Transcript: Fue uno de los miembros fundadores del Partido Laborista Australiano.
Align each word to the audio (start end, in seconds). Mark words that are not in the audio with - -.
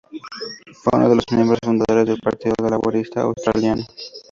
Fue 0.73 0.93
uno 0.97 1.09
de 1.09 1.15
los 1.15 1.25
miembros 1.31 1.59
fundadores 1.63 2.07
del 2.07 2.17
Partido 2.21 2.55
Laborista 2.67 3.21
Australiano. 3.21 3.83